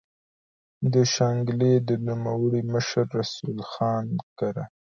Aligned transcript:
د 0.93 0.95
شانګلې 1.13 1.73
د 1.87 1.89
نوموړي 2.07 2.61
مشر 2.73 3.05
رسول 3.19 3.57
خان 3.71 4.05
کره 4.39 4.65